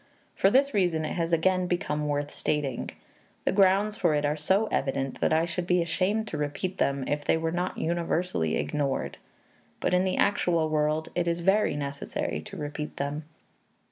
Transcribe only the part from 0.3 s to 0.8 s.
For this